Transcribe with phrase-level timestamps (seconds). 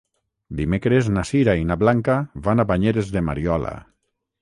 [0.61, 2.17] Dimecres na Sira i na Blanca
[2.49, 3.79] van a Banyeres de Mariola.